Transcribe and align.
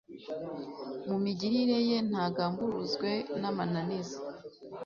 mu 1.07 1.15
migirire 1.23 1.77
ye 1.89 1.97
ntagamburuzwe 2.09 3.09
n'amananiza 3.41 4.17